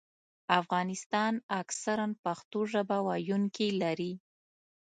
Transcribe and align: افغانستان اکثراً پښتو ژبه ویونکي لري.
افغانستان 0.59 1.33
اکثراً 1.61 2.07
پښتو 2.23 2.59
ژبه 2.71 2.97
ویونکي 3.07 3.69
لري. 3.81 4.13